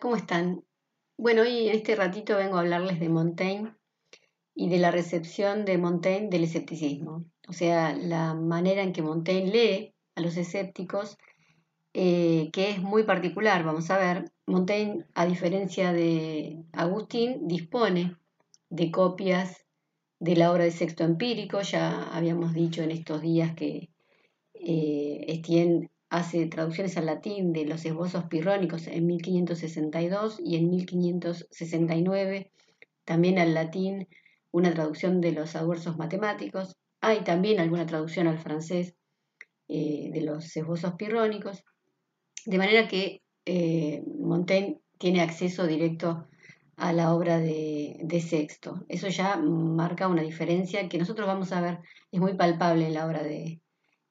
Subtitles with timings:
[0.00, 0.64] ¿cómo están?
[1.16, 3.74] Bueno, hoy en este ratito vengo a hablarles de Montaigne
[4.54, 7.24] y de la recepción de Montaigne del escepticismo.
[7.48, 11.18] O sea, la manera en que Montaigne lee a los escépticos,
[11.92, 14.32] eh, que es muy particular, vamos a ver.
[14.46, 18.16] Montaigne, a diferencia de Agustín, dispone
[18.68, 19.64] de copias
[20.18, 21.60] de la obra de Sexto Empírico.
[21.62, 23.90] Ya habíamos dicho en estos días que
[24.54, 32.52] eh, Estienne hace traducciones al latín de los esbozos pirrónicos en 1562 y en 1569,
[33.04, 34.06] también al latín
[34.52, 38.94] una traducción de los adversos matemáticos, hay también alguna traducción al francés
[39.66, 41.64] eh, de los esbozos pirrónicos,
[42.46, 46.28] de manera que eh, Montaigne tiene acceso directo
[46.76, 48.84] a la obra de, Sexto.
[48.88, 51.80] Eso ya marca una diferencia que nosotros vamos a ver,
[52.12, 53.60] es muy palpable en la obra de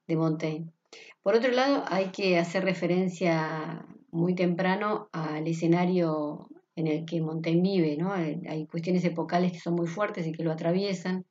[0.06, 0.74] Montaigne.
[1.22, 7.62] Por otro lado, hay que hacer referencia muy temprano al escenario en el que Montaigne
[7.62, 8.12] vive, ¿no?
[8.12, 11.24] Hay cuestiones epocales que son muy fuertes y que lo atraviesan.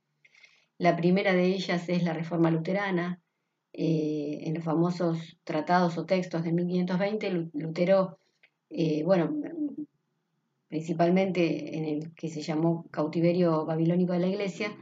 [0.78, 3.20] La primera de ellas es la Reforma Luterana.
[3.76, 8.20] Eh, en los famosos tratados o textos de 1520, Lutero,
[8.70, 9.36] eh, bueno,
[10.68, 14.76] principalmente en el que se llamó cautiverio babilónico de la Iglesia,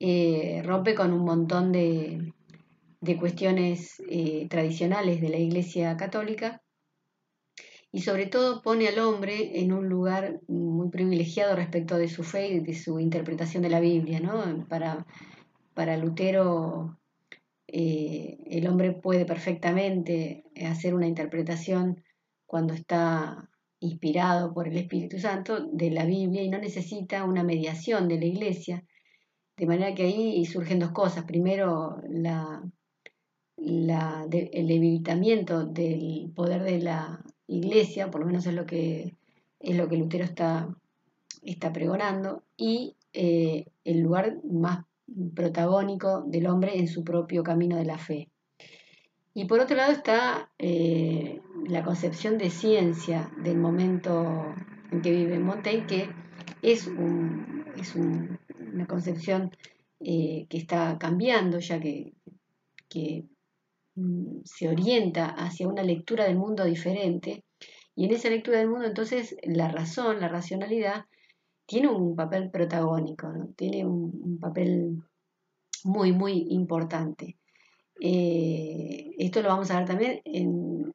[0.00, 2.32] eh, rompe con un montón de,
[3.06, 6.62] de cuestiones eh, tradicionales de la Iglesia Católica
[7.92, 12.48] y sobre todo pone al hombre en un lugar muy privilegiado respecto de su fe
[12.48, 14.20] y de su interpretación de la Biblia.
[14.20, 14.66] ¿no?
[14.68, 15.06] Para,
[15.72, 16.98] para Lutero
[17.68, 22.02] eh, el hombre puede perfectamente hacer una interpretación
[22.44, 23.48] cuando está
[23.80, 28.26] inspirado por el Espíritu Santo de la Biblia y no necesita una mediación de la
[28.26, 28.84] Iglesia.
[29.56, 31.24] De manera que ahí surgen dos cosas.
[31.24, 32.62] Primero, la,
[33.56, 39.14] el debilitamiento del poder de la iglesia, por lo menos es lo que,
[39.60, 40.68] es lo que Lutero está,
[41.42, 44.84] está pregonando, y eh, el lugar más
[45.34, 48.28] protagónico del hombre en su propio camino de la fe.
[49.32, 54.54] Y por otro lado está eh, la concepción de ciencia del momento
[54.90, 56.08] en que vive Montaigne, que
[56.62, 56.90] es,
[57.76, 59.50] es una concepción
[60.00, 62.14] eh, que está cambiando, ya que,
[62.88, 63.24] que
[64.44, 67.44] se orienta hacia una lectura del mundo diferente
[67.94, 71.06] y en esa lectura del mundo entonces la razón, la racionalidad,
[71.64, 75.02] tiene un papel protagónico, tiene un, papel
[75.84, 77.36] muy, muy importante.
[78.00, 80.92] Eh, esto lo vamos a ver también en,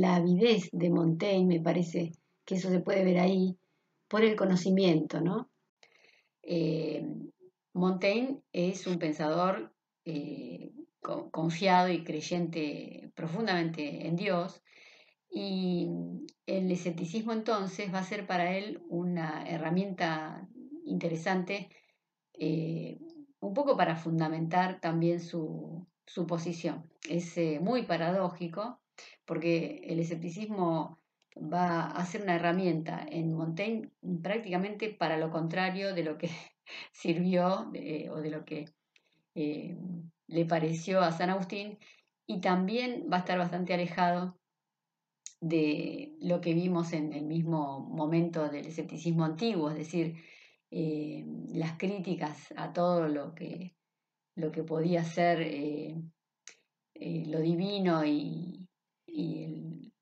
[0.00, 2.12] la avidez de Montaigne, me parece
[2.44, 3.56] que eso se puede ver ahí,
[4.08, 5.20] por el conocimiento.
[5.20, 5.50] ¿no?
[6.42, 7.04] Eh,
[7.74, 9.74] Montaigne es un pensador
[10.04, 10.70] eh,
[11.30, 14.62] confiado y creyente profundamente en Dios.
[15.30, 15.88] Y
[16.46, 20.48] el escepticismo entonces va a ser para él una herramienta
[20.84, 21.68] interesante,
[22.34, 22.98] eh,
[23.40, 25.86] un poco para fundamentar también su,
[26.28, 26.90] posición.
[27.08, 28.80] Es eh, muy paradójico
[29.26, 30.98] porque el escepticismo
[31.36, 33.90] va a ser una herramienta en Montaigne
[34.22, 36.30] prácticamente para lo contrario de lo que
[36.92, 37.70] sirvió
[38.10, 38.64] o de lo que
[40.28, 41.78] le pareció a San Agustín
[42.26, 44.38] y también va a estar bastante alejado
[45.40, 50.16] de lo que vimos en el mismo momento del escepticismo antiguo, es decir,
[50.70, 53.76] eh, las críticas a todo lo que,
[54.34, 55.94] lo que podía ser eh,
[56.94, 58.68] eh, lo divino y,
[59.06, 59.92] y,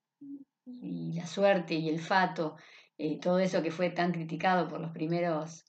[1.13, 2.57] la suerte y el fato,
[3.21, 5.63] todo eso que fue tan criticado por los primeros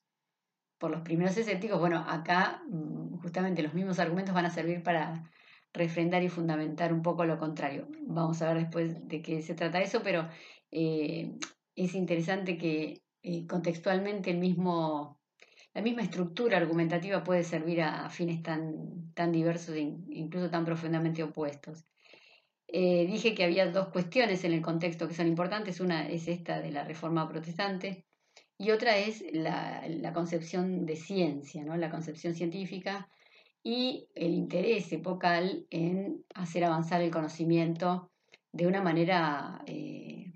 [0.79, 5.31] por los primeros escépticos, bueno, acá mm, justamente los mismos argumentos van a servir para
[5.73, 7.89] refrendar y fundamentar un poco lo contrario.
[8.03, 10.29] Vamos a ver después de qué se trata eso, pero
[10.71, 11.33] eh,
[11.75, 15.21] es interesante que eh, contextualmente el mismo,
[15.75, 21.23] la misma estructura argumentativa puede servir a, fines tan, tan diversos e incluso tan profundamente
[21.23, 21.85] opuestos.
[22.69, 25.81] Eh, dije que había dos cuestiones en el contexto que son importantes.
[25.81, 28.07] Una es esta de la reforma protestante,
[28.59, 31.77] y otra es la, concepción de ciencia, ¿no?
[31.77, 33.09] la concepción científica
[33.63, 38.11] y el interés epocal en hacer avanzar el conocimiento
[38.53, 40.33] de una manera, eh,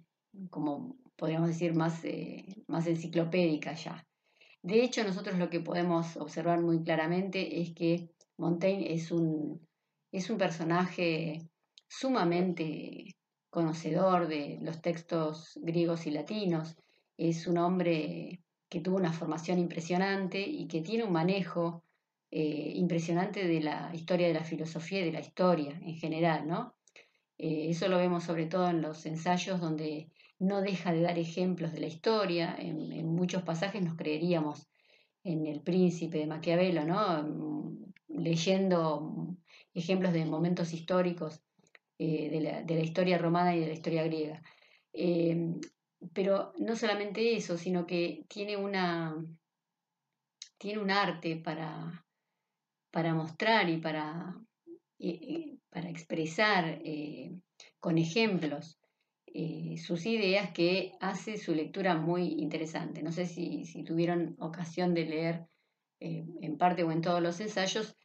[0.51, 4.07] como podríamos decir, más, eh, más enciclopédica ya.
[4.63, 9.67] De hecho, nosotros lo que podemos observar muy claramente es que Montaigne es un,
[10.13, 11.49] es un personaje
[11.89, 13.17] sumamente
[13.49, 16.77] conocedor de los textos griegos y latinos,
[17.21, 18.41] es un hombre
[18.71, 21.85] que tuvo una formación impresionante y que tiene un manejo
[22.31, 26.77] eh, impresionante de la historia de la filosofía y de la historia en general, ¿no?
[27.37, 30.09] Eh, eso lo vemos sobre todo en los ensayos donde
[30.39, 32.57] no deja de dar ejemplos de la historia.
[32.59, 34.69] En, muchos pasajes nos creeríamos
[35.23, 37.77] en el príncipe de Maquiavelo, ¿no?
[38.09, 39.37] Leyendo
[39.75, 41.43] ejemplos de momentos históricos
[41.99, 44.43] eh, de, la, historia romana y de la historia griega.
[46.13, 49.15] Pero no solamente eso, sino que tiene una
[50.61, 52.05] tiene un arte para,
[52.91, 54.37] para mostrar y para,
[55.71, 57.33] para expresar eh,
[57.79, 58.79] con ejemplos
[59.27, 63.03] eh, sus ideas que hace su lectura muy interesante.
[63.03, 65.47] No sé si, tuvieron ocasión de leer
[65.99, 67.97] eh, en parte o en todos los ensayos.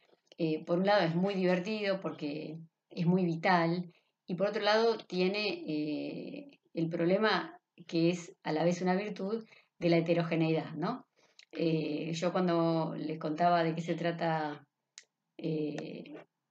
[0.66, 2.58] por un lado es muy divertido porque
[2.88, 3.92] es muy vital
[4.26, 7.55] y por otro lado tiene el problema
[7.86, 9.46] que es a la vez una virtud
[9.78, 11.06] de la heterogeneidad, ¿no?
[11.52, 14.66] yo cuando les contaba de qué se trata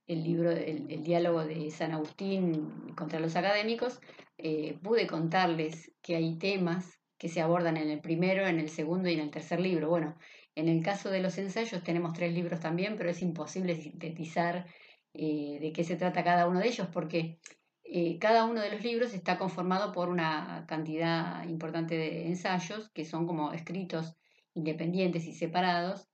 [0.07, 4.00] el libro, el, diálogo de San Agustín contra los académicos,
[4.38, 9.10] eh, pude contarles que hay temas que se abordan en el primero, en el segundo
[9.10, 9.89] y en el tercer libro.
[9.89, 10.16] Bueno,
[10.54, 14.68] en el caso de los ensayos tenemos tres libros también, pero es imposible sintetizar
[15.13, 17.39] eh, de qué se trata cada uno de ellos porque
[17.87, 23.05] eh, cada uno de los libros está conformado por una cantidad importante de ensayos que
[23.05, 24.15] son como escritos
[24.55, 26.09] independientes y separados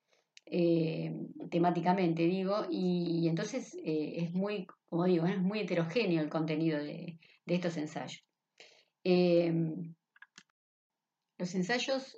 [0.45, 1.15] eh,
[1.50, 7.19] temáticamente, digo, y, entonces eh, es muy, como digo, es muy heterogéneo el contenido de,
[7.45, 8.24] estos ensayos.
[11.38, 12.17] Los ensayos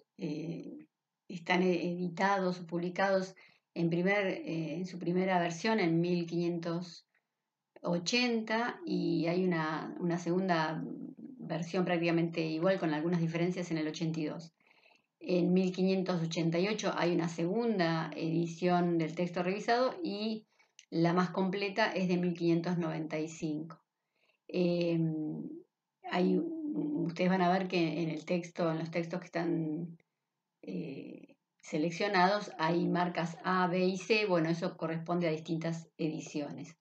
[1.28, 3.36] están editados o publicados
[3.74, 6.02] en, primer, en su primera versión en
[7.84, 10.84] 1580 y hay una, una segunda
[11.38, 14.54] versión prácticamente igual con algunas diferencias en el 82.
[15.20, 20.46] En 1588 hay una segunda edición del texto revisado y
[20.90, 23.82] la más completa es de 1595.
[24.48, 25.50] Em,
[26.12, 29.98] hay, ustedes van a ver que en el texto, en los textos que están
[30.62, 34.26] eh, seleccionados, hay marcas A, B y C.
[34.26, 36.78] Bueno, eso corresponde a distintas ediciones.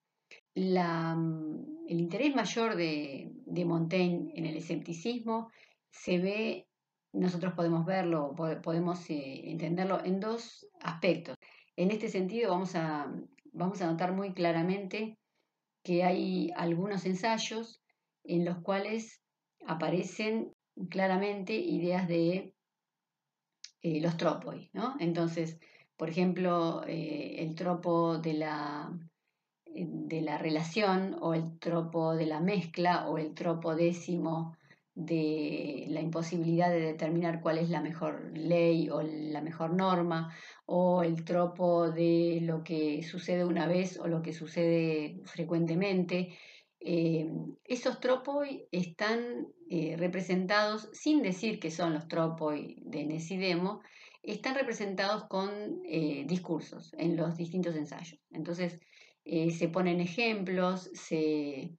[0.55, 5.51] El interés mayor de, de Montaigne en el escepticismo
[5.91, 6.69] se ve
[7.13, 11.37] nosotros podemos verlo, podemos eh, entenderlo en dos aspectos.
[11.77, 13.13] En este sentido vamos a,
[13.53, 15.19] vamos a notar muy claramente
[15.83, 17.83] que hay algunos ensayos
[18.25, 19.21] en los cuales
[19.67, 20.53] aparecen
[20.89, 22.55] claramente ideas de
[23.83, 24.71] eh, los tropoi.
[24.99, 25.59] Entonces,
[25.97, 28.91] por ejemplo, eh, el tropo de la,
[29.75, 34.57] de la relación o el tropo de la mezcla o el tropo décimo
[34.95, 40.35] de la imposibilidad de determinar cuál es la mejor ley o la mejor norma,
[40.67, 46.37] o el tropo de lo que sucede una vez o lo que sucede frecuentemente.
[46.81, 47.31] Eh,
[47.65, 53.81] esos tropos están eh, representados, sin decir que son los tropos de Nesidemo,
[54.23, 58.21] están representados con eh, discursos en los distintos ensayos.
[58.31, 58.79] Entonces,
[59.25, 61.77] se ponen ejemplos, se,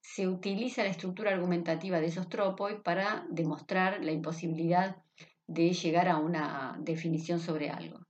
[0.00, 4.96] se utiliza la estructura argumentativa de esos tropos para demostrar la imposibilidad
[5.46, 8.00] de llegar a una definición sobre algo.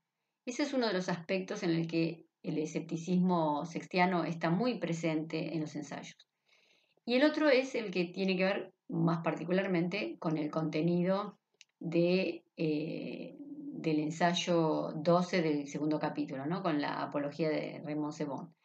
[0.47, 5.55] Ese es uno de los aspectos en el que el escepticismo sextiano está muy presente
[5.55, 6.17] en los ensayos.
[7.05, 11.38] Y el otro es el que tiene que ver más particularmente con el contenido
[11.81, 16.62] de, eh, del ensayo 12 del segundo capítulo, ¿no?
[16.62, 18.58] con la apología de Raymond Sebon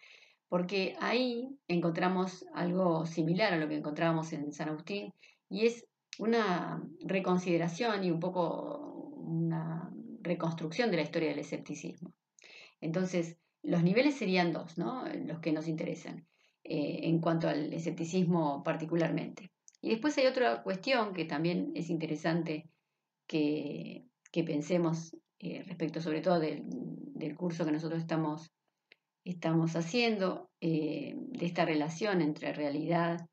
[0.54, 5.12] porque ahí encontramos algo similar a lo que encontrábamos en San Agustín
[5.50, 5.84] y es
[6.20, 8.78] una reconsideración y un poco
[9.18, 9.92] una
[10.22, 12.14] reconstrucción de la historia del escepticismo.
[12.82, 15.06] Entonces, los niveles serían dos, ¿no?
[15.26, 16.28] los que nos interesan
[16.64, 19.50] eh, en cuanto al escepticismo particularmente.
[19.82, 22.70] Y después hay otra cuestión que también es interesante
[23.26, 28.54] que, pensemos eh, respecto sobre todo del, del curso que nosotros estamos
[29.24, 33.28] estamos haciendo eh, de esta relación entre realidad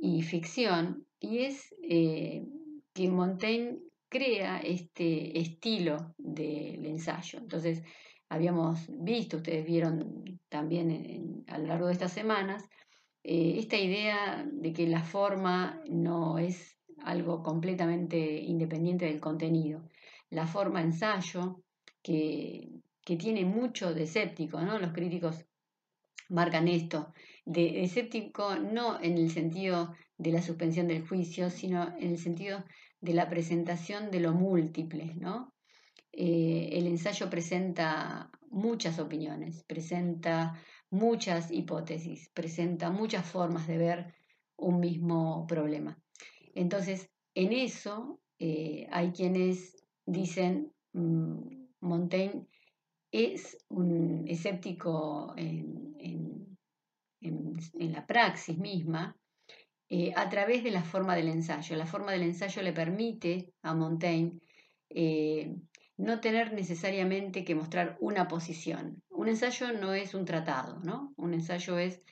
[0.00, 2.44] y ficción, y es eh,
[2.92, 3.78] que Montaigne
[4.08, 7.38] crea este estilo del ensayo.
[7.38, 7.82] Entonces,
[8.28, 12.64] habíamos visto, ustedes vieron también a lo largo de estas semanas,
[13.24, 19.88] eh, esta idea de que la forma no es algo completamente independiente del contenido.
[20.30, 21.62] La forma ensayo,
[22.02, 22.68] que
[23.04, 24.78] que tiene mucho de escéptico, ¿no?
[24.78, 25.44] Los críticos
[26.28, 27.12] marcan esto,
[27.44, 32.64] de escéptico no en el sentido de la suspensión del juicio, sino en el sentido
[33.00, 35.52] de la presentación de lo múltiple, ¿no?
[36.12, 44.14] Eh, el ensayo presenta muchas opiniones, presenta muchas hipótesis, presenta muchas formas de ver
[44.56, 45.98] un mismo problema.
[46.54, 52.46] Entonces, en eso eh, hay quienes dicen, mm, Montaigne
[53.12, 56.56] es un escéptico en,
[57.78, 59.16] la praxis misma,
[59.88, 61.76] eh, a través de la forma del ensayo.
[61.76, 64.40] La forma del ensayo le permite a Montaigne
[64.88, 65.54] eh,
[65.98, 69.02] no tener necesariamente que mostrar una posición.
[69.10, 71.12] Un ensayo no es un tratado, ¿no?
[71.16, 72.02] Un ensayo es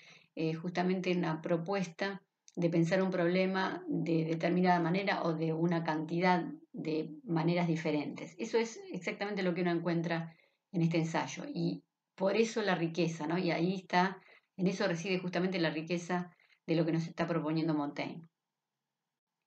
[0.63, 2.23] justamente una propuesta
[2.57, 8.35] de pensar un problema de determinada manera o de una cantidad de maneras diferentes.
[8.39, 10.35] Eso es exactamente lo que uno encuentra
[10.73, 11.83] en este ensayo y
[12.15, 13.39] por eso la riqueza, ¿no?
[13.39, 14.21] Y ahí está,
[14.57, 16.35] en eso reside justamente la riqueza
[16.67, 18.29] de lo que nos está proponiendo Montaigne.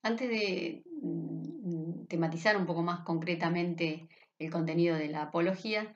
[0.01, 5.95] Antes de mm, tematizar un poco más concretamente el contenido de la apología,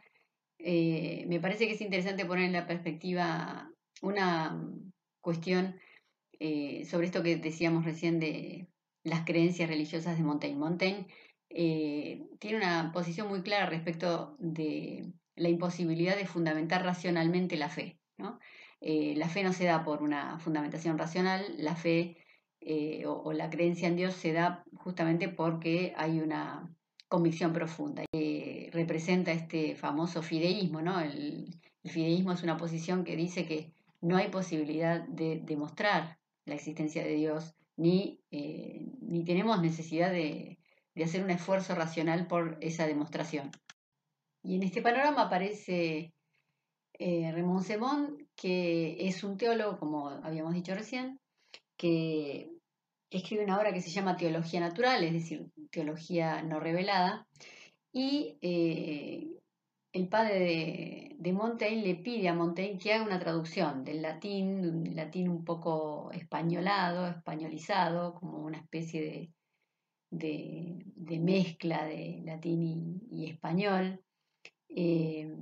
[0.59, 4.63] eh, me parece que es interesante poner en la perspectiva una
[5.21, 5.79] cuestión
[6.39, 8.67] eh, sobre esto que decíamos recién de
[9.03, 10.23] las creencias religiosas de.
[10.23, 11.07] Montaigne
[11.49, 17.99] eh, tiene una posición muy clara respecto de la imposibilidad de fundamentar racionalmente la fe.
[18.81, 22.17] Eh, la fe no se da por una fundamentación racional, la fe
[23.05, 26.69] o, la creencia en Dios se da justamente porque hay una
[27.07, 28.03] convicción profunda.
[28.71, 30.81] representa este famoso fideísmo.
[30.81, 30.99] ¿no?
[30.99, 31.57] El,
[31.89, 37.15] fideísmo es una posición que dice que no hay posibilidad de demostrar la existencia de
[37.15, 40.59] Dios, ni, eh, ni tenemos necesidad de,
[41.03, 43.51] hacer un esfuerzo racional por esa demostración.
[44.43, 46.13] Y en este panorama aparece
[46.99, 51.19] eh, Raymond Sebon, que es un teólogo, como habíamos dicho recién,
[51.77, 52.49] que
[53.09, 57.27] escribe una obra que se llama Teología Natural, es decir, teología no revelada,
[57.91, 59.27] y eh,
[59.93, 64.95] el padre de, Montaigne le pide a Montaigne que haga una traducción del latín, un
[64.95, 69.31] latín un poco españolado, españolizado, como una especie de,
[70.11, 74.03] mezcla de latín y, español,
[74.69, 75.35] eh,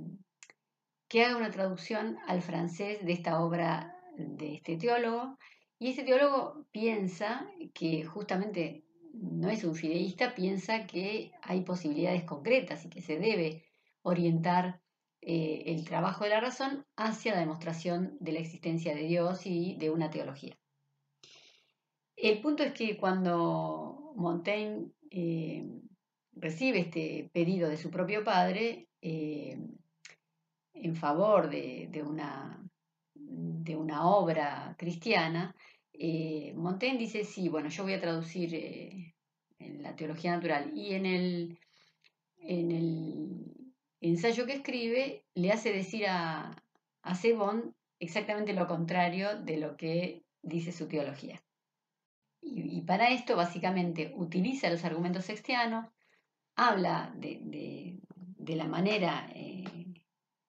[1.08, 5.38] que haga una traducción al francés de esta obra de este teólogo.
[5.78, 12.84] Y ese teólogo piensa que justamente no es un fideísta, piensa que hay posibilidades concretas
[12.84, 13.64] y que se debe
[14.02, 14.80] orientar
[15.20, 19.76] eh, el trabajo de la razón hacia la demostración de la existencia de Dios y
[19.76, 20.56] de una teología.
[22.16, 25.64] El punto es que cuando Montaigne eh,
[26.32, 29.58] recibe este pedido de su propio padre eh,
[30.72, 32.58] en favor de, una,
[33.14, 35.54] de, una, obra cristiana,
[36.54, 38.54] Montaigne dice, sí, bueno, yo voy a traducir
[39.58, 41.58] en la teología natural y en el,
[42.38, 43.56] en el
[44.00, 46.54] ensayo que escribe le hace decir a,
[47.02, 51.42] a Sebon exactamente lo contrario de lo que dice su teología.
[52.48, 55.86] Y, para esto básicamente utiliza los argumentos sextianos,
[56.54, 57.98] habla de,
[58.38, 59.64] la manera eh,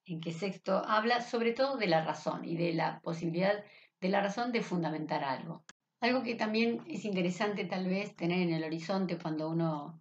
[0.06, 3.64] en que Sexto habla sobre todo de la razón y de la posibilidad
[4.00, 5.64] de la razón de fundamentar algo.
[6.00, 10.00] Algo que también es interesante tal vez tener en el horizonte cuando uno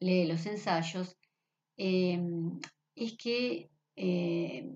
[0.00, 1.16] lee los ensayos,
[1.78, 2.20] eh,
[2.94, 4.70] es que eh,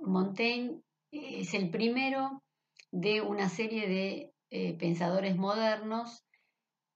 [0.00, 2.44] Montaigne es el primero
[2.92, 6.24] de una serie de eh, pensadores modernos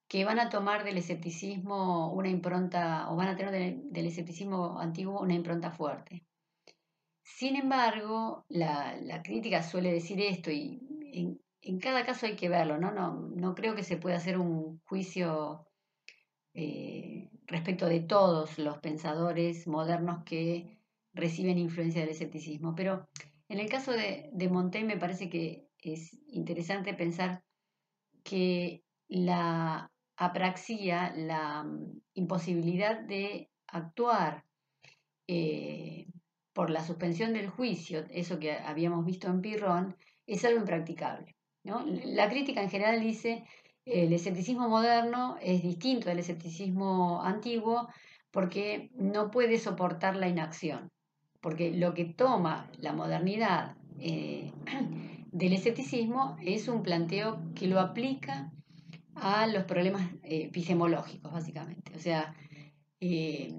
[0.06, 5.20] que van a tomar del escepticismo una impronta, o van a tener del, escepticismo antiguo
[5.20, 6.24] una impronta fuerte.
[7.24, 12.92] Sin embargo, la, crítica suele decir esto y en, cada caso hay que verlo, ¿no?
[12.92, 15.66] No, no creo que se pueda hacer un juicio
[16.54, 20.78] eh, respecto de todos los pensadores modernos que
[21.12, 22.76] reciben influencia del escepticismo.
[22.76, 23.08] Pero
[23.48, 27.42] en el caso de, Montaigne me parece que es interesante pensar
[28.28, 34.44] que la apraxia, la mm, imposibilidad de actuar
[35.26, 36.06] eh,
[36.52, 41.36] por la suspensión del juicio, eso que habíamos visto en Pirrón, es algo impracticable.
[41.62, 43.44] La crítica en general dice
[43.84, 47.88] el escepticismo moderno es distinto del escepticismo antiguo
[48.30, 50.90] porque no puede soportar la inacción,
[51.40, 54.52] porque lo que toma la modernidad eh,
[55.30, 58.52] del escepticismo es un planteo que lo aplica
[59.14, 61.92] a los problemas eh, epistemológicos, básicamente.
[61.94, 62.34] O sea,
[63.00, 63.54] eh,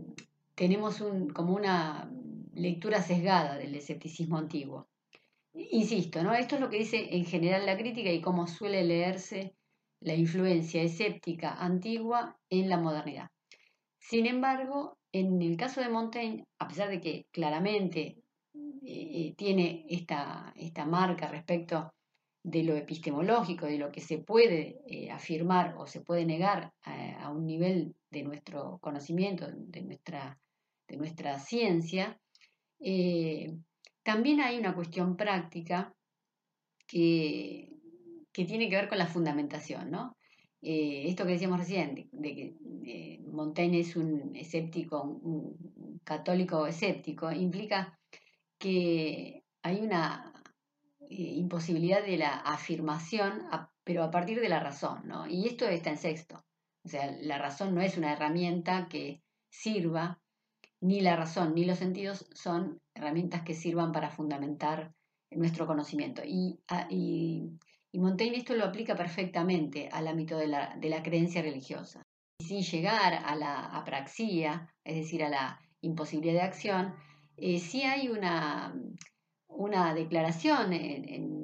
[0.56, 2.12] tenemos un, como una
[2.54, 4.88] lectura sesgada del escepticismo antiguo.
[5.54, 6.34] Insisto, ¿no?
[6.34, 9.56] Esto es lo que dice en general la crítica y cómo suele leerse
[10.02, 13.30] la influencia escéptica antigua en la modernidad.
[14.00, 18.18] Sin embargo, en el caso de Montaigne, a pesar de que claramente
[18.82, 21.94] eh, tiene esta, esta, marca respecto
[22.44, 27.30] de lo epistemológico, de lo que se puede eh, afirmar o se puede negar a,
[27.32, 30.40] un nivel de nuestro conocimiento, de nuestra,
[30.88, 32.20] de nuestra ciencia,
[32.80, 33.54] eh,
[34.04, 35.94] también hay una cuestión práctica
[36.88, 37.74] que,
[38.32, 40.16] que, tiene que ver con la fundamentación, ¿no?
[40.62, 48.00] Esto que decíamos recién, de, que Montaigne es un escéptico, un católico escéptico, implica
[48.60, 50.34] que hay una
[51.00, 53.42] eh, imposibilidad de la afirmación,
[53.84, 55.26] pero a partir de la razón, ¿no?
[55.28, 56.44] Y esto está en sexto.
[56.84, 60.22] O sea, la razón no es una herramienta que sirva,
[60.82, 64.94] ni la razón ni los sentidos son herramientas que sirvan para fundamentar
[65.32, 66.22] nuestro conocimiento.
[66.26, 66.60] Y,
[67.94, 72.04] Montaigne esto lo aplica perfectamente al ámbito de la, de la creencia religiosa.
[72.40, 76.96] Y sin llegar a la apraxia, es decir, a la imposibilidad de acción,
[77.42, 78.74] eh, sí hay una,
[79.48, 81.40] una declaración en,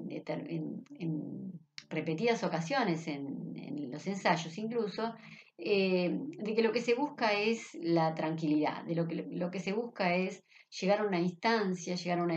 [1.89, 5.13] repetidas ocasiones en, los ensayos incluso,
[5.57, 9.61] eh, de que lo que se busca es la tranquilidad, de lo que, lo que
[9.61, 10.43] se busca es
[10.81, 12.31] llegar a una instancia, llegar a, un,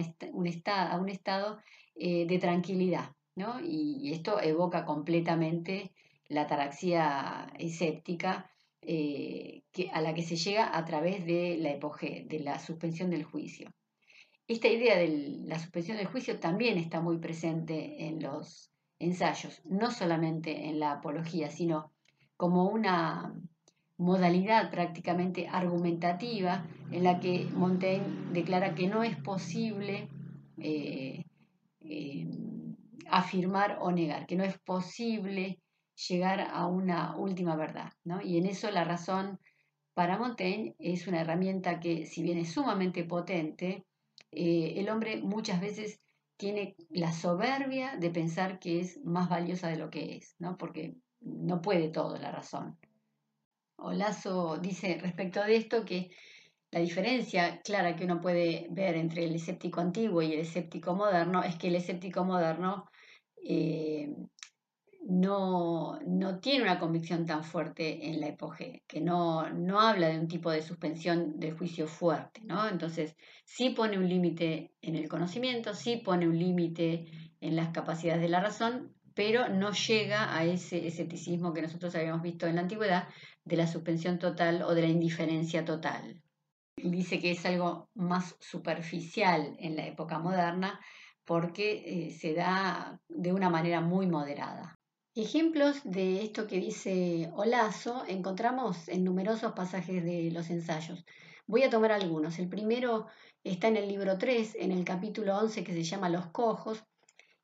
[0.47, 1.59] estado, a un estado
[1.97, 3.11] eh, de tranquilidad.
[3.35, 3.61] ¿no?
[3.61, 5.93] Y, esto evoca completamente
[6.29, 8.51] la ataraxia escéptica
[8.91, 13.11] eh, que, a la que se llega a través de la epoge, de la suspensión
[13.11, 13.69] del juicio.
[14.47, 19.91] Esta idea de la suspensión del juicio también está muy presente en los ensayos, no
[19.91, 21.93] solamente en la apología, sino
[22.39, 23.39] como una
[23.99, 30.09] modalidad prácticamente argumentativa en la que Montaigne declara que no es posible
[30.57, 31.27] eh,
[31.83, 32.27] eh,
[33.11, 35.59] afirmar o negar, que no es posible
[36.07, 37.93] llegar a una última verdad.
[38.23, 39.41] Y en eso la razón
[39.95, 43.85] para Montaigne es una herramienta que, si bien es sumamente potente,
[44.31, 46.01] eh, el hombre muchas veces
[46.37, 50.57] tiene la soberbia de pensar que es más valiosa de lo que es, ¿no?
[50.57, 52.79] porque no puede todo la razón.
[53.77, 56.11] Olazo dice respecto de esto que
[56.71, 61.43] la diferencia clara que uno puede ver entre el escéptico antiguo y el escéptico moderno
[61.43, 62.89] es que el escéptico moderno
[63.43, 64.15] eh,
[65.09, 70.19] no, no, tiene una convicción tan fuerte en la epoge, que no, no habla de
[70.19, 72.69] un tipo de suspensión del juicio fuerte, ¿no?
[72.69, 73.17] Entonces,
[73.47, 77.07] sí pone un límite en el conocimiento, sí pone un límite
[77.41, 82.21] en las capacidades de la razón, pero no llega a ese escepticismo que nosotros habíamos
[82.21, 83.09] visto en la antigüedad
[83.47, 86.23] de la suspensión total o de la indiferencia total.
[86.77, 90.79] Dice que es algo más superficial en la época moderna
[91.25, 94.78] porque eh, se da de una manera muy moderada.
[95.21, 101.05] Ejemplos de esto que dice Olazo encontramos en numerosos pasajes de los ensayos.
[101.49, 102.39] Voy a tomar algunos.
[102.39, 103.09] El primero
[103.43, 106.85] está en el libro 3, en el capítulo 11 que se llama Los cojos,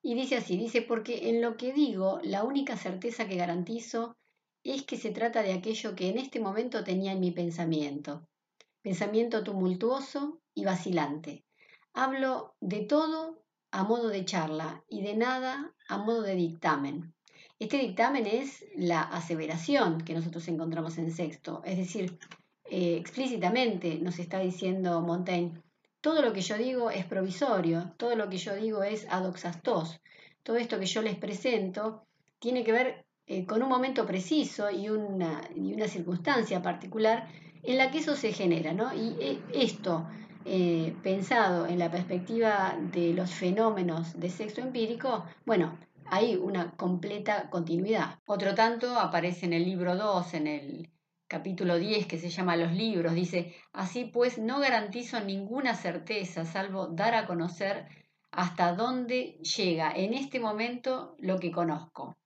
[0.01, 4.17] y dice así, dice, porque en lo que digo, la única certeza que garantizo
[4.63, 8.29] es que se trata de aquello que en este momento tenía en mi pensamiento,
[8.83, 11.45] pensamiento tumultuoso y vacilante.
[11.93, 17.14] Hablo de todo a modo de charla y de nada a modo de dictamen.
[17.61, 22.19] Este dictamen es la aseveración que nosotros encontramos en sexto, es decir,
[22.69, 25.63] eh, explícitamente nos está diciendo Montaigne,
[26.01, 30.01] todo lo que yo digo es provisorio, todo lo que yo digo es adoxastos,
[30.43, 32.07] todo esto que yo les presento
[32.41, 37.29] tiene que ver eh, con un momento preciso y una, y una, circunstancia particular
[37.63, 38.93] en la que eso se genera, ¿no?
[38.93, 40.07] Y eh, esto,
[41.03, 48.21] pensado en la perspectiva de los fenómenos de sexo empírico, bueno, hay una completa continuidad.
[48.27, 50.91] Otro tanto aparece en el libro 2, en el
[51.27, 56.89] capítulo 10, que se llama Los libros, dice, así pues no garantizo ninguna certeza, salvo
[56.89, 57.87] dar a conocer
[58.31, 62.19] hasta dónde llega en este momento lo que conozco,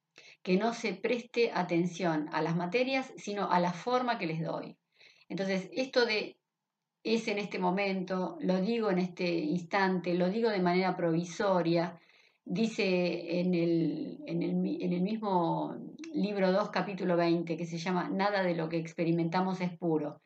[0.42, 4.76] que no se preste atención a las materias, sino a la forma que les doy.
[5.28, 6.38] Entonces, esto de
[7.02, 11.98] es en este momento, lo digo en este instante, lo digo de manera provisoria,
[12.48, 15.76] dice en el, en el, mismo
[16.14, 20.22] libro 2, capítulo 20, que se llama Nada de lo que experimentamos es puro.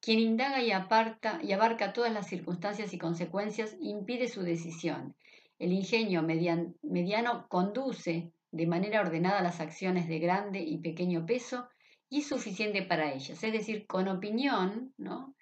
[0.00, 5.14] Quien indaga y, aparta, y abarca todas las circunstancias y consecuencias impide su decisión.
[5.58, 11.68] El ingenio mediano conduce de manera ordenada las acciones de grande y pequeño peso
[12.08, 13.42] y es suficiente para ellas.
[13.42, 15.34] Es decir, con opinión ¿no?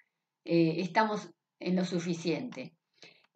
[0.43, 2.75] Eh, estamos en lo suficiente.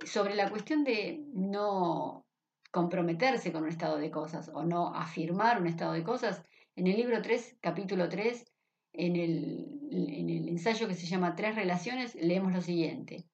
[0.06, 2.26] Sobre la cuestión de no
[2.72, 6.44] comprometerse con un estado de cosas o no afirmar un estado de cosas,
[6.76, 8.46] en el libro 3, capítulo 3,
[8.94, 13.26] en el, en el ensayo que se llama Tres relaciones, leemos lo siguiente.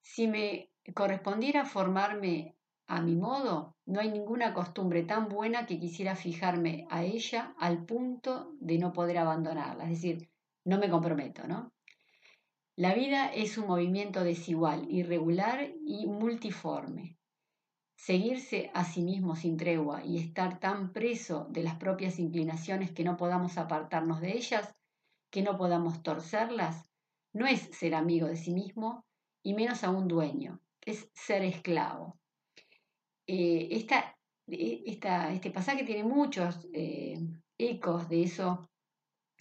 [0.00, 2.56] Si me correspondiera formarme
[2.86, 7.84] a mi modo, no hay ninguna costumbre tan buena que quisiera fijarme a ella al
[7.84, 10.30] punto de no poder abandonarla, es decir,
[10.64, 11.72] no me comprometo, ¿no?
[12.76, 17.19] La vida es un movimiento desigual, irregular y multiforme.
[18.00, 23.04] Seguirse a sí mismo sin tregua y estar tan preso de las propias inclinaciones que
[23.04, 24.74] no podamos apartarnos de ellas,
[25.28, 26.88] que no podamos torcerlas,
[27.34, 29.04] no es ser amigo de sí mismo
[29.42, 32.18] y menos aún dueño, es ser esclavo.
[33.26, 33.68] Eh,
[34.46, 37.18] eh, este pasaje tiene muchos eh,
[37.58, 38.70] ecos de eso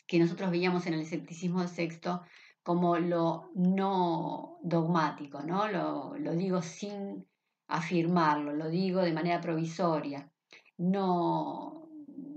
[0.05, 2.23] que nosotros veíamos en el escepticismo sexto
[2.61, 5.69] como lo no dogmático, ¿no?
[5.69, 7.25] Lo, lo digo sin
[7.69, 10.29] afirmarlo, lo digo de manera provisoria,
[10.77, 11.89] no,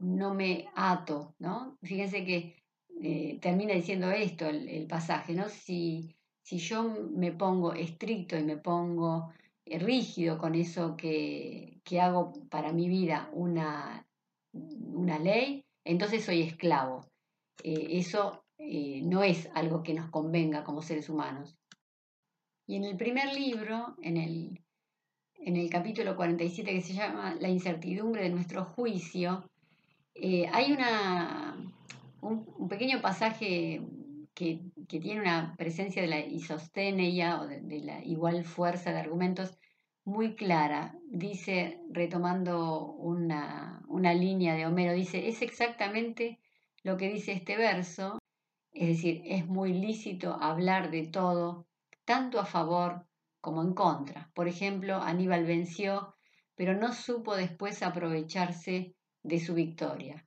[0.02, 1.78] no me ato, ¿no?
[1.82, 2.62] Fíjense que
[3.00, 5.48] eh, termina diciendo esto el, pasaje, ¿no?
[5.48, 9.32] Si, si, yo me pongo estricto y me pongo
[9.64, 14.06] eh, rígido con eso que, que, hago para mi vida una,
[14.52, 17.06] una ley, entonces soy esclavo.
[17.64, 21.56] Eh, eso no es algo que nos convenga como seres humanos.
[22.68, 24.62] Y en el primer libro, en el
[25.44, 29.48] en el capítulo 47 que se llama La incertidumbre de nuestro juicio,
[30.14, 31.57] eh, hay una,
[32.20, 33.83] un, pequeño pasaje
[34.35, 39.59] que, tiene una presencia de la isostenia o de, la igual fuerza de argumentos
[40.05, 40.94] muy clara.
[41.09, 46.38] Dice, retomando una, una línea de Homero, dice, es exactamente
[46.83, 48.18] lo que dice este verso,
[48.72, 51.66] es decir, es muy lícito hablar de todo,
[52.05, 53.07] tanto a favor
[53.42, 54.31] como en contra.
[54.33, 56.14] Por ejemplo, Aníbal venció,
[56.55, 60.24] pero no supo después aprovecharse de su victoria.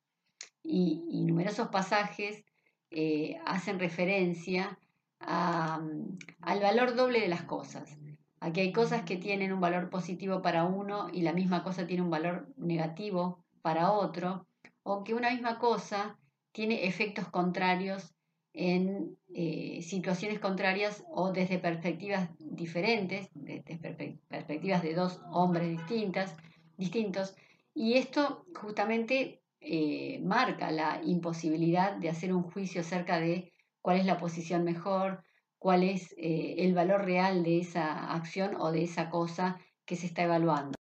[0.62, 2.44] Y, numerosos pasajes
[2.92, 4.78] eh, hacen referencia
[5.20, 7.98] al valor doble de las cosas.
[8.40, 12.04] Aquí hay cosas que tienen un valor positivo para uno y la misma cosa tiene
[12.04, 14.46] un valor negativo para otro,
[14.84, 16.20] o que una misma cosa
[16.52, 18.15] tiene efectos contrarios
[18.56, 26.36] en eh, situaciones contrarias o desde perspectivas diferentes, desde perspectivas de dos hombres distintas,
[26.78, 27.36] distintos,
[27.74, 34.06] y esto justamente eh, marca la imposibilidad de hacer un juicio acerca de cuál es
[34.06, 35.24] la posición mejor,
[35.60, 40.06] cuál es eh, el valor real de esa acción o de esa cosa que se
[40.06, 40.76] está evaluando.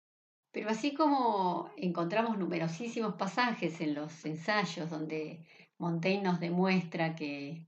[0.52, 5.46] Pero así como encontramos numerosísimos pasajes en los ensayos donde
[5.80, 7.66] Montaigne nos demuestra que,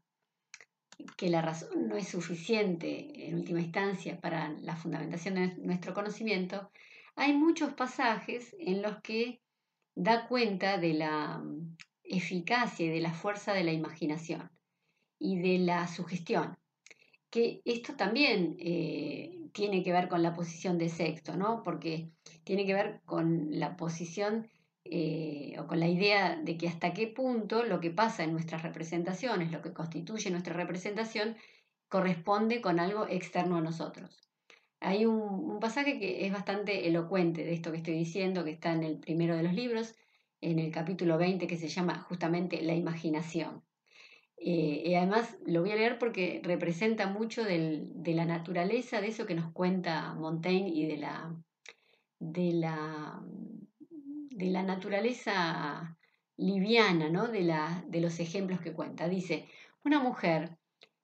[1.16, 6.70] que la razón no es suficiente en última instancia para la fundamentación de nuestro conocimiento,
[7.16, 9.40] hay muchos pasajes en los que
[9.94, 14.50] da cuenta de la mm, eficacia y de la fuerza de la imaginación
[15.18, 16.58] y de la sugestión,
[17.30, 21.62] que esto también eh, tiene que ver con la posición de sexto, ¿no?
[21.62, 22.10] porque
[22.44, 24.50] tiene que ver con la posición
[24.84, 28.62] eh, o con la idea de que hasta qué punto lo que pasa en nuestras
[28.62, 31.36] representaciones, lo que constituye nuestra representación,
[31.88, 34.20] corresponde con algo externo a nosotros.
[34.80, 38.82] Hay un, pasaje que es bastante elocuente de esto que estoy diciendo, que está en
[38.82, 39.94] el primero de los libros,
[40.40, 43.62] en el capítulo 20, que se llama justamente la imaginación.
[44.36, 49.24] Eh, y además lo voy a leer porque representa mucho de la naturaleza de eso
[49.24, 51.32] que nos cuenta Montaigne y de la,
[52.18, 53.22] de la
[54.42, 55.96] de la naturaleza
[56.36, 57.28] liviana, ¿no?
[57.28, 59.08] de, la, de los ejemplos que cuenta.
[59.08, 59.46] Dice,
[59.84, 60.58] una mujer,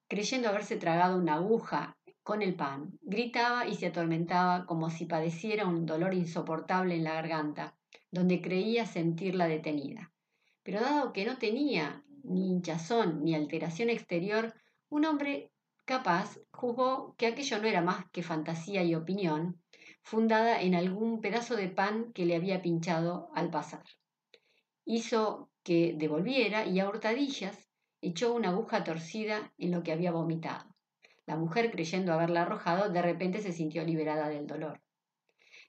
[0.09, 5.69] creyendo haberse tragado una aguja con el pan, gritaba y se atormentaba como si padeciera
[5.69, 7.77] un dolor insoportable en la garganta,
[8.11, 10.11] donde creía sentirla detenida.
[10.65, 14.53] Pero dado que no tenía ni hinchazón ni alteración exterior,
[14.89, 15.53] un hombre
[15.85, 19.63] capaz juzgó que aquello no era más que fantasía y opinión,
[20.09, 23.85] fundada en algún pedazo de pan que le había pinchado al pasar.
[24.87, 27.69] Hizo que devolviera y a hurtadillas
[28.01, 30.75] echó una aguja torcida en lo que había vomitado.
[31.27, 34.81] La mujer, creyendo haberla arrojado, de repente se sintió liberada del dolor.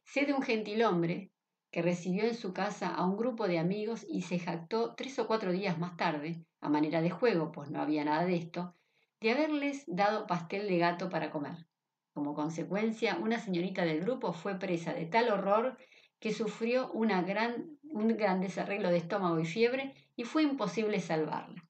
[0.05, 1.33] Sé de un gentilhombre
[1.69, 5.27] que recibió en su casa a un grupo de amigos y se jactó tres o
[5.27, 8.73] cuatro días más tarde, a manera de juego, pues no había nada de esto,
[9.19, 11.68] de haberles dado pastel de gato para comer.
[12.13, 15.77] Como consecuencia, una señorita del grupo fue presa de tal horror
[16.19, 21.63] que sufrió un gran desarreglo de estómago y fiebre y fue imposible salvarla.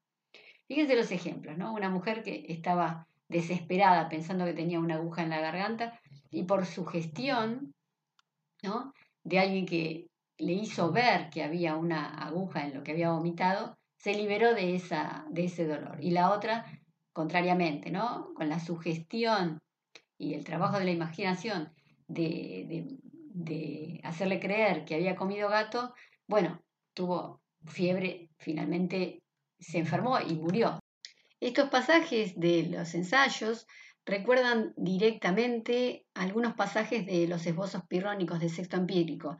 [0.67, 1.73] Fíjense los ejemplos, ¿no?
[1.73, 5.99] Una mujer que estaba desesperada pensando que tenía una aguja en la garganta
[6.32, 7.73] y por su gestión,
[8.63, 8.93] ¿no?
[9.23, 13.78] De alguien que le hizo ver que había una aguja en lo que había vomitado,
[13.97, 15.97] se liberó de, esa, de ese dolor.
[16.02, 16.65] Y la otra,
[17.13, 18.34] contrariamente, ¿no?
[18.34, 19.60] Con la sugestión
[20.19, 21.73] y el trabajo de la imaginación
[22.08, 22.99] de,
[24.03, 25.93] hacerle creer que había comido gato,
[26.27, 26.62] bueno,
[26.93, 29.23] tuvo fiebre, finalmente
[29.60, 30.79] se enfermó y murió.
[31.39, 33.65] Estos pasajes de los ensayos
[34.05, 39.38] recuerdan directamente algunos pasajes de los esbozos pirrónicos de sexto empírico.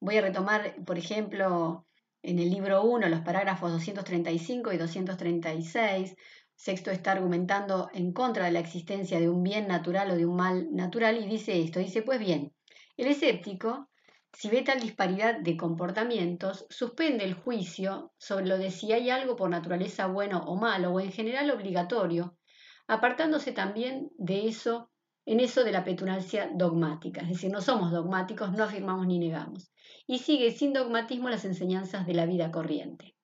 [0.00, 1.86] Voy a retomar, por ejemplo,
[2.22, 6.16] en el libro 1, los parágrafos 235 y 236.
[6.56, 10.36] Sexto está argumentando en contra de la existencia de un bien natural o de un
[10.36, 12.52] mal natural y dice esto, dice, pues bien,
[12.96, 13.88] el escéptico,
[14.32, 19.36] si ve tal disparidad de comportamientos, suspende el juicio sobre lo de si hay algo
[19.36, 22.36] por naturaleza bueno o malo o en general obligatorio,
[22.86, 24.90] apartándose también de eso,
[25.24, 29.72] en eso de la petulancia dogmática, es decir, no somos dogmáticos, no afirmamos ni negamos,
[30.06, 33.16] y sigue sin dogmatismo las enseñanzas de la vida corriente.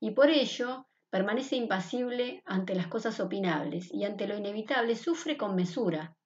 [0.00, 5.54] Y por ello permanece impasible ante las cosas opinables y ante lo inevitable sufre con
[5.54, 6.16] mesura,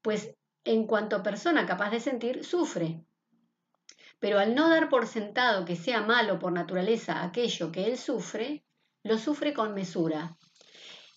[0.00, 3.04] pues en cuanto persona capaz de sentir, sufre.
[4.20, 8.64] Pero al no dar por sentado que sea malo por naturaleza aquello que él sufre,
[9.02, 10.34] lo sufre con mesura.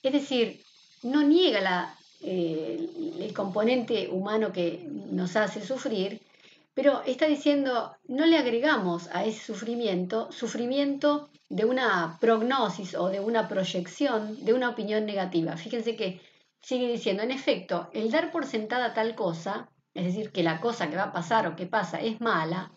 [0.04, 0.62] Es decir,
[1.04, 2.89] no niega eh,
[3.21, 6.21] el componente humano que nos hace sufrir,
[6.75, 13.21] pero está diciendo, no le agregamos a ese sufrimiento sufrimiento de una prognosis o de
[13.21, 15.55] una proyección de una opinión negativa.
[15.55, 16.21] Fíjense que
[16.61, 20.89] sigue diciendo, en efecto, el dar por sentada tal cosa, es decir, que la cosa
[20.89, 22.73] que va a pasar o que pasa es mala,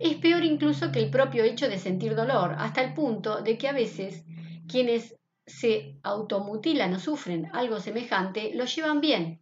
[0.00, 3.68] es peor incluso que el propio hecho de sentir dolor, hasta el punto de que
[3.68, 4.24] a veces
[4.66, 9.40] quienes se automutilan o sufren algo semejante, lo llevan bien,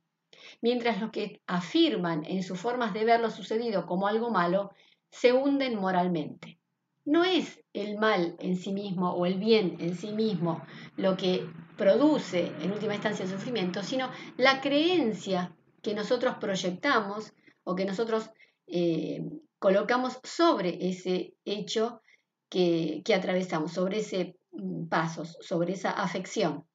[0.67, 4.73] mientras los que afirman en sus formas de ver lo sucedido como algo malo,
[5.11, 6.59] se hunden moralmente.
[7.05, 10.63] No es el mal en sí mismo o el bien en sí mismo
[10.97, 17.77] lo que produce en última instancia el sufrimiento, sino la creencia que nosotros proyectamos o
[17.77, 18.31] que nosotros
[18.67, 19.23] eh,
[19.61, 22.01] colocamos sobre ese hecho
[22.49, 26.67] que, que atravesamos, sobre ese Mm, pasos sobre esa afección.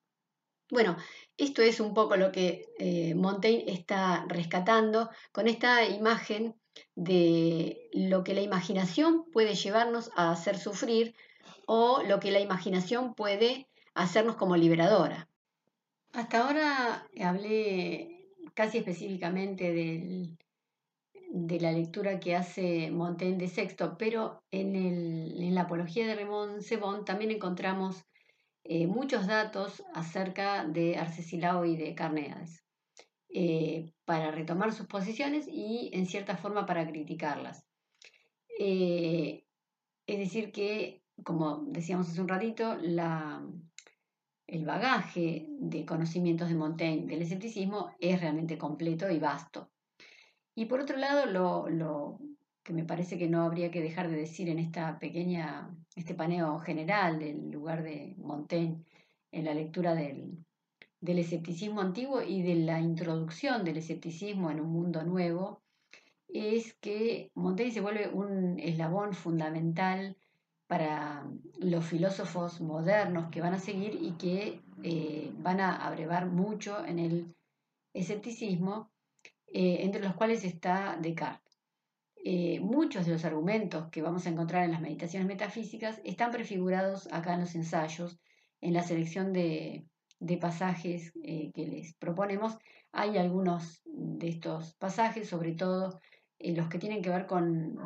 [0.70, 0.98] Bueno,
[1.38, 6.56] esto es un poco lo que eh, Montaigne está rescatando con esta imagen
[6.96, 11.16] de lo que la imaginación puede llevarnos a hacer sufrir
[11.66, 15.28] o lo que la imaginación puede hacernos como liberadora.
[16.14, 24.76] Hasta ahora hablé casi específicamente de la lectura que hace Montaigne de Sexto, pero en,
[24.76, 28.04] en la apología de Raymond Sebon también encontramos
[28.64, 32.64] eh, muchos datos acerca de Arcesilao y de Carneades,
[33.30, 37.66] eh, para retomar sus posiciones y en cierta forma para criticarlas.
[38.60, 39.46] Eh,
[40.06, 43.42] es decir, que, como decíamos hace un ratito, la,
[44.48, 49.72] el bagaje de conocimientos de Montaigne del escepticismo es realmente completo y vasto.
[50.54, 51.26] Y por otro lado,
[51.70, 52.20] lo,
[52.64, 56.60] que me parece que no habría que dejar de decir en esta pequeña, este paneo
[56.60, 58.84] general del lugar de Montaigne
[59.32, 60.46] en la lectura del,
[61.00, 65.62] del escepticismo antiguo y de la introducción del escepticismo en un mundo nuevo,
[66.28, 70.16] es que Montaigne se vuelve un eslabón fundamental
[70.68, 71.28] para
[71.60, 77.00] los filósofos modernos que van a seguir y que eh, van a abrevar mucho en
[77.00, 77.36] el
[77.94, 78.90] escepticismo
[79.48, 81.51] eh, entre los cuales está Descartes.
[82.24, 87.08] Eh, muchos de los argumentos que vamos a encontrar en las meditaciones metafísicas están prefigurados
[87.12, 88.20] acá en los ensayos,
[88.62, 89.88] en la selección de,
[90.40, 92.58] pasajes eh, que les proponemos.
[92.92, 96.00] Hay algunos de estos pasajes, sobre todo
[96.40, 97.80] los que tienen que ver con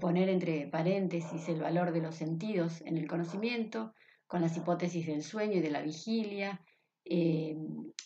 [0.00, 3.94] poner entre paréntesis el valor de los sentidos en el conocimiento,
[4.26, 6.60] con las hipótesis del sueño y de la vigilia,
[7.08, 7.56] eh,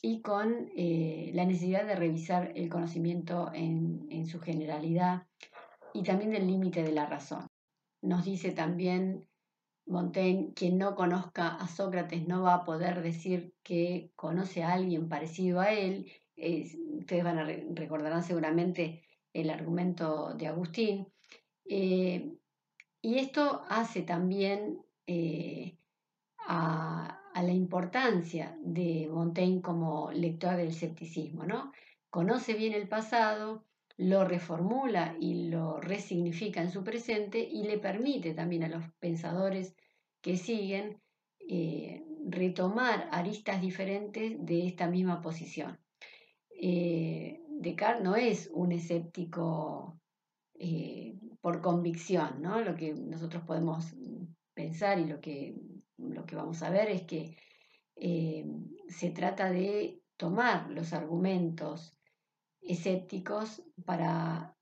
[0.02, 5.26] y con eh, la necesidad de revisar el conocimiento en, su generalidad
[5.94, 7.46] y también del límite de la razón.
[8.02, 9.26] Nos dice también
[9.86, 15.08] Montaigne, quien no conozca a Sócrates no va a poder decir que conoce a alguien
[15.08, 16.06] parecido a él.
[16.98, 21.08] ustedes van a recordarán seguramente el argumento de Agustín.
[21.64, 22.36] Eh,
[23.00, 24.82] y esto hace también
[26.46, 31.72] a, a la importancia de Montaigne como lector del escepticismo, ¿no?
[32.10, 33.64] Conoce bien el pasado,
[33.96, 39.74] lo reformula y lo resignifica en su presente y le permite también a los pensadores
[40.20, 41.00] que siguen
[41.48, 45.78] eh, retomar aristas diferentes de esta misma posición.
[46.50, 49.98] Eh, Descartes no es un escéptico
[50.58, 52.60] eh, por convicción, ¿no?
[52.60, 53.96] Lo que nosotros podemos
[54.52, 55.54] pensar y lo que
[56.00, 57.36] lo que vamos a ver es que
[57.96, 58.46] eh,
[58.88, 61.96] se trata de tomar los argumentos
[62.60, 64.56] escépticos para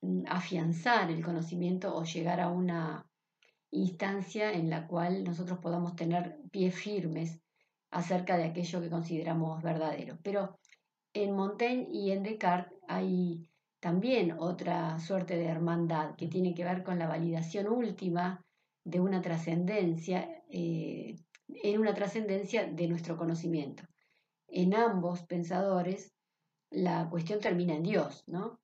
[0.00, 3.06] mm, afianzar el conocimiento o llegar a una
[3.70, 7.40] instancia en la cual nosotros podamos tener pies firmes
[7.90, 10.18] acerca de aquello que consideramos verdadero.
[10.22, 10.58] Pero
[11.12, 13.48] en Montaigne y en Descartes hay
[13.80, 18.44] también otra suerte de hermandad que tiene que ver con la validación última
[18.84, 21.16] de una trascendencia, eh,
[21.48, 23.84] en una trascendencia de nuestro conocimiento.
[24.48, 26.12] En ambos pensadores
[26.70, 28.60] la cuestión termina en Dios, ¿no?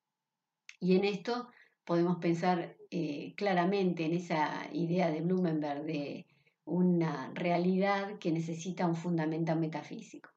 [0.80, 1.48] Y en esto
[1.84, 6.26] podemos pensar eh, claramente en esa idea de Blumenberg de
[6.64, 10.30] una realidad que necesita un fundamento metafísico.